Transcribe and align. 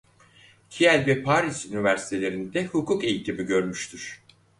Kiel 0.69 1.03
ve 1.07 1.23
Paris 1.23 1.65
üniversitelerinde 1.65 2.65
hukuk 2.65 3.03
eğitimi 3.03 3.43
görmüştür. 3.45 4.21